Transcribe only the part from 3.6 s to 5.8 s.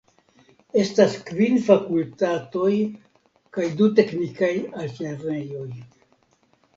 du teknikaj altlernejoj.